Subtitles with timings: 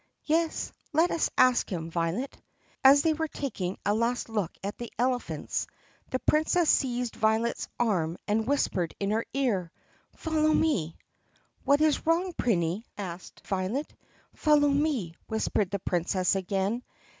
[0.25, 2.35] "Yes, let us ask him, Violet."
[2.83, 5.67] As they were taking a last look at the elephants,
[6.09, 9.71] the Prin cess seized Violet's arm and whispered in her ear,
[10.15, 10.97] "Follow me!"
[11.65, 13.93] "What is wrong, Prinny?" asked Violet.
[14.33, 16.81] "Follow me!" whispered the Princess again.